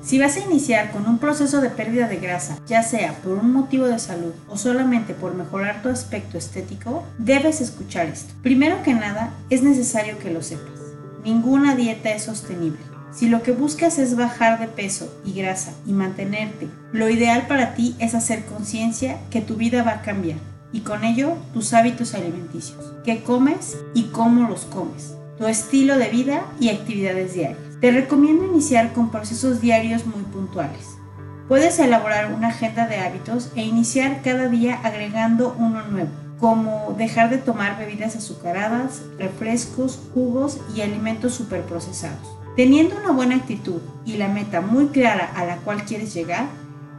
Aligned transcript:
Si 0.00 0.18
vas 0.18 0.36
a 0.36 0.40
iniciar 0.40 0.92
con 0.92 1.06
un 1.06 1.18
proceso 1.18 1.60
de 1.60 1.70
pérdida 1.70 2.06
de 2.08 2.18
grasa, 2.18 2.58
ya 2.66 2.82
sea 2.82 3.14
por 3.22 3.32
un 3.32 3.52
motivo 3.52 3.86
de 3.86 3.98
salud 3.98 4.32
o 4.48 4.56
solamente 4.56 5.12
por 5.12 5.34
mejorar 5.34 5.82
tu 5.82 5.88
aspecto 5.88 6.38
estético, 6.38 7.04
debes 7.18 7.60
escuchar 7.60 8.06
esto. 8.06 8.32
Primero 8.42 8.82
que 8.82 8.94
nada, 8.94 9.32
es 9.50 9.62
necesario 9.62 10.18
que 10.18 10.30
lo 10.30 10.42
sepas. 10.42 10.80
Ninguna 11.24 11.74
dieta 11.74 12.10
es 12.10 12.22
sostenible. 12.22 12.78
Si 13.12 13.28
lo 13.28 13.42
que 13.42 13.52
buscas 13.52 13.98
es 13.98 14.16
bajar 14.16 14.60
de 14.60 14.68
peso 14.68 15.12
y 15.24 15.32
grasa 15.32 15.72
y 15.86 15.92
mantenerte, 15.92 16.68
lo 16.92 17.08
ideal 17.08 17.46
para 17.46 17.74
ti 17.74 17.96
es 17.98 18.14
hacer 18.14 18.44
conciencia 18.44 19.18
que 19.30 19.40
tu 19.40 19.56
vida 19.56 19.82
va 19.82 19.92
a 19.92 20.02
cambiar 20.02 20.38
y 20.72 20.80
con 20.80 21.04
ello 21.04 21.36
tus 21.54 21.72
hábitos 21.72 22.14
alimenticios, 22.14 22.92
qué 23.04 23.22
comes 23.22 23.78
y 23.94 24.04
cómo 24.04 24.48
los 24.48 24.66
comes, 24.66 25.14
tu 25.38 25.46
estilo 25.46 25.96
de 25.96 26.08
vida 26.08 26.42
y 26.60 26.68
actividades 26.70 27.34
diarias. 27.34 27.60
Te 27.80 27.92
recomiendo 27.92 28.44
iniciar 28.44 28.92
con 28.92 29.10
procesos 29.10 29.60
diarios 29.60 30.04
muy 30.04 30.24
puntuales. 30.24 30.96
Puedes 31.46 31.78
elaborar 31.78 32.34
una 32.34 32.48
agenda 32.48 32.86
de 32.86 32.96
hábitos 32.96 33.52
e 33.54 33.64
iniciar 33.64 34.20
cada 34.22 34.48
día 34.48 34.80
agregando 34.82 35.54
uno 35.58 35.86
nuevo, 35.86 36.10
como 36.38 36.94
dejar 36.98 37.30
de 37.30 37.38
tomar 37.38 37.78
bebidas 37.78 38.16
azucaradas, 38.16 39.02
refrescos, 39.16 39.98
jugos 40.12 40.58
y 40.74 40.82
alimentos 40.82 41.34
superprocesados. 41.34 42.36
Teniendo 42.56 42.96
una 42.96 43.12
buena 43.12 43.36
actitud 43.36 43.80
y 44.04 44.16
la 44.16 44.28
meta 44.28 44.60
muy 44.60 44.88
clara 44.88 45.30
a 45.36 45.46
la 45.46 45.58
cual 45.58 45.84
quieres 45.84 46.12
llegar, 46.12 46.46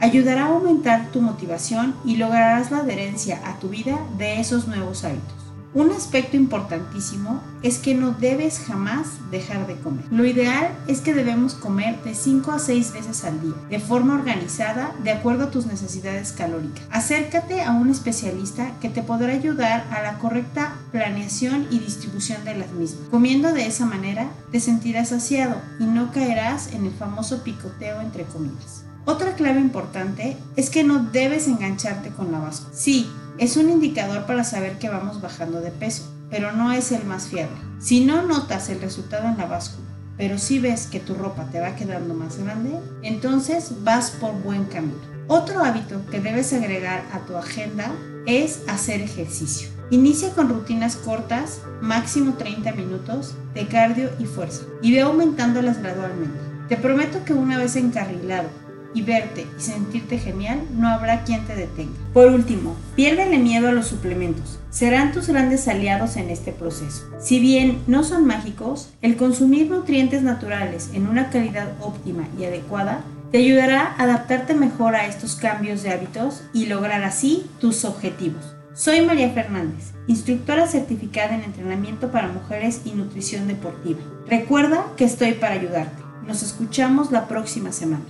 ayudará 0.00 0.46
a 0.46 0.48
aumentar 0.48 1.10
tu 1.12 1.22
motivación 1.22 1.94
y 2.04 2.16
lograrás 2.16 2.72
la 2.72 2.78
adherencia 2.78 3.40
a 3.44 3.58
tu 3.60 3.68
vida 3.68 3.98
de 4.18 4.40
esos 4.40 4.66
nuevos 4.66 5.04
hábitos. 5.04 5.43
Un 5.74 5.90
aspecto 5.90 6.36
importantísimo 6.36 7.42
es 7.62 7.78
que 7.78 7.96
no 7.96 8.12
debes 8.12 8.60
jamás 8.60 9.08
dejar 9.32 9.66
de 9.66 9.74
comer. 9.74 10.04
Lo 10.12 10.24
ideal 10.24 10.68
es 10.86 11.00
que 11.00 11.12
debemos 11.12 11.54
comer 11.54 12.00
de 12.04 12.14
5 12.14 12.52
a 12.52 12.60
6 12.60 12.92
veces 12.92 13.24
al 13.24 13.40
día, 13.40 13.54
de 13.68 13.80
forma 13.80 14.14
organizada, 14.14 14.94
de 15.02 15.10
acuerdo 15.10 15.46
a 15.46 15.50
tus 15.50 15.66
necesidades 15.66 16.30
calóricas. 16.30 16.84
Acércate 16.92 17.62
a 17.62 17.72
un 17.72 17.90
especialista 17.90 18.70
que 18.80 18.88
te 18.88 19.02
podrá 19.02 19.32
ayudar 19.32 19.84
a 19.90 20.00
la 20.00 20.20
correcta 20.20 20.76
planeación 20.92 21.66
y 21.72 21.80
distribución 21.80 22.44
de 22.44 22.54
las 22.54 22.70
mismas. 22.70 23.08
Comiendo 23.10 23.52
de 23.52 23.66
esa 23.66 23.84
manera, 23.84 24.28
te 24.52 24.60
sentirás 24.60 25.08
saciado 25.08 25.60
y 25.80 25.86
no 25.86 26.12
caerás 26.12 26.72
en 26.72 26.86
el 26.86 26.92
famoso 26.92 27.42
picoteo 27.42 28.00
entre 28.00 28.22
comidas. 28.22 28.84
Otra 29.06 29.34
clave 29.34 29.60
importante 29.60 30.36
es 30.54 30.70
que 30.70 30.84
no 30.84 31.00
debes 31.00 31.48
engancharte 31.48 32.10
con 32.10 32.32
la 32.32 32.38
báscula. 32.38 32.74
Sí, 32.74 33.10
es 33.38 33.56
un 33.56 33.68
indicador 33.68 34.26
para 34.26 34.44
saber 34.44 34.78
que 34.78 34.88
vamos 34.88 35.20
bajando 35.20 35.60
de 35.60 35.70
peso, 35.70 36.10
pero 36.30 36.52
no 36.52 36.72
es 36.72 36.92
el 36.92 37.04
más 37.04 37.28
fiable. 37.28 37.56
Si 37.80 38.04
no 38.04 38.22
notas 38.22 38.68
el 38.68 38.80
resultado 38.80 39.28
en 39.28 39.36
la 39.36 39.46
báscula, 39.46 39.88
pero 40.16 40.38
si 40.38 40.60
ves 40.60 40.86
que 40.86 41.00
tu 41.00 41.14
ropa 41.14 41.48
te 41.50 41.60
va 41.60 41.74
quedando 41.74 42.14
más 42.14 42.38
grande, 42.38 42.70
entonces 43.02 43.72
vas 43.82 44.10
por 44.10 44.32
buen 44.42 44.64
camino. 44.66 45.14
Otro 45.26 45.64
hábito 45.64 46.04
que 46.10 46.20
debes 46.20 46.52
agregar 46.52 47.02
a 47.12 47.20
tu 47.20 47.36
agenda 47.36 47.90
es 48.26 48.60
hacer 48.68 49.00
ejercicio. 49.00 49.68
Inicia 49.90 50.30
con 50.30 50.48
rutinas 50.48 50.96
cortas, 50.96 51.60
máximo 51.80 52.34
30 52.34 52.72
minutos, 52.72 53.34
de 53.54 53.66
cardio 53.66 54.10
y 54.18 54.26
fuerza, 54.26 54.62
y 54.82 54.92
ve 54.92 55.00
aumentándolas 55.00 55.82
gradualmente. 55.82 56.38
Te 56.68 56.76
prometo 56.76 57.24
que 57.24 57.34
una 57.34 57.58
vez 57.58 57.76
encarrilado 57.76 58.48
y 58.94 59.02
verte 59.02 59.46
y 59.58 59.60
sentirte 59.60 60.18
genial, 60.18 60.62
no 60.72 60.88
habrá 60.88 61.24
quien 61.24 61.44
te 61.46 61.54
detenga. 61.54 61.92
Por 62.12 62.28
último, 62.28 62.76
piérdele 62.94 63.38
miedo 63.38 63.68
a 63.68 63.72
los 63.72 63.88
suplementos. 63.88 64.58
Serán 64.70 65.12
tus 65.12 65.28
grandes 65.28 65.68
aliados 65.68 66.16
en 66.16 66.30
este 66.30 66.52
proceso. 66.52 67.04
Si 67.20 67.40
bien 67.40 67.82
no 67.86 68.04
son 68.04 68.26
mágicos, 68.26 68.90
el 69.02 69.16
consumir 69.16 69.68
nutrientes 69.68 70.22
naturales 70.22 70.90
en 70.94 71.08
una 71.08 71.30
calidad 71.30 71.72
óptima 71.80 72.26
y 72.38 72.44
adecuada 72.44 73.02
te 73.30 73.38
ayudará 73.38 73.94
a 73.98 74.04
adaptarte 74.04 74.54
mejor 74.54 74.94
a 74.94 75.06
estos 75.06 75.34
cambios 75.34 75.82
de 75.82 75.90
hábitos 75.90 76.44
y 76.52 76.66
lograr 76.66 77.02
así 77.02 77.44
tus 77.60 77.84
objetivos. 77.84 78.54
Soy 78.74 79.02
María 79.02 79.30
Fernández, 79.30 79.92
instructora 80.06 80.66
certificada 80.66 81.34
en 81.34 81.42
entrenamiento 81.42 82.10
para 82.10 82.28
mujeres 82.28 82.82
y 82.84 82.90
nutrición 82.92 83.46
deportiva. 83.48 84.00
Recuerda 84.28 84.84
que 84.96 85.04
estoy 85.04 85.32
para 85.34 85.54
ayudarte. 85.54 86.02
Nos 86.26 86.42
escuchamos 86.42 87.12
la 87.12 87.28
próxima 87.28 87.70
semana. 87.72 88.04